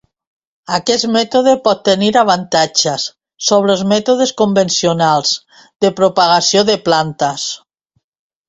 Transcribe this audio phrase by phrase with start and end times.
[0.77, 3.05] Aquest mètode pot tenir avantatges
[3.49, 5.37] sobre els mètodes convencionals
[5.87, 7.47] de propagació de plantes.